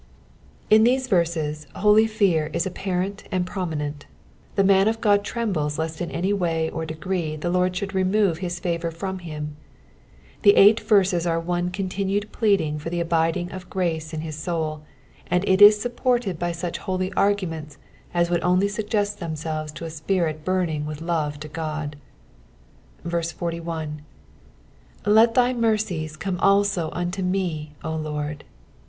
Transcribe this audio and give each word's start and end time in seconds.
In 0.71 0.83
these 0.83 1.09
yerses 1.11 1.67
holy 1.75 2.07
fear 2.07 2.47
is 2.53 2.65
apparent 2.65 3.25
and 3.31 3.45
prominent. 3.45 4.07
The 4.55 4.63
man 4.63 4.87
of 4.87 4.99
God 4.99 5.23
trembles 5.23 5.77
lest 5.77 6.01
in 6.01 6.09
any 6.09 6.33
way 6.33 6.71
or 6.71 6.87
degree 6.87 7.35
the 7.35 7.51
Lord 7.51 7.73
snould 7.73 7.93
remove 7.93 8.39
his 8.39 8.59
favour 8.59 8.89
from 8.89 9.19
him. 9.19 9.57
The 10.41 10.55
eight 10.55 10.79
verses 10.79 11.27
are 11.27 11.39
one 11.39 11.69
continued 11.69 12.31
pleading 12.31 12.79
for 12.79 12.89
the 12.89 12.99
abiding 12.99 13.51
of 13.51 13.69
grace 13.69 14.11
in 14.11 14.21
his 14.21 14.35
soul, 14.35 14.81
and 15.29 15.47
it 15.47 15.61
is 15.61 15.79
supported 15.79 16.39
by 16.39 16.51
such 16.51 16.79
holy 16.79 17.13
arguments 17.13 17.77
as 18.11 18.31
would 18.31 18.41
only 18.41 18.69
suggest 18.69 19.19
themselves 19.19 19.71
to 19.73 19.85
a 19.85 19.91
spirit 19.91 20.43
burning 20.43 20.87
with 20.87 20.99
love 20.99 21.39
to 21.41 21.47
God. 21.47 21.95
41. 23.07 24.01
2>t 25.05 25.13
Vvy 25.35 25.55
mercies 25.55 26.17
come 26.17 26.39
also 26.39 26.89
unto 26.91 27.21
mey 27.21 27.73
Lord." 27.83 28.45